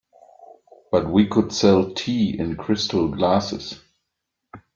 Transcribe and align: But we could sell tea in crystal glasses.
But 0.91 1.11
we 1.11 1.27
could 1.27 1.53
sell 1.53 1.93
tea 1.93 2.39
in 2.39 2.55
crystal 2.55 3.07
glasses. 3.09 3.79